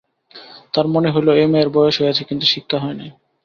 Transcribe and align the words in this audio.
তাঁর 0.73 0.85
মনে 0.87 1.09
হইল, 1.13 1.27
এ 1.33 1.45
মেয়ের 1.47 1.69
বয়স 1.69 1.95
হইয়াছে 1.99 2.23
কিন্তু 2.29 2.45
শিক্ষা 2.45 2.77
হয় 2.79 2.95
নাই। 2.95 3.09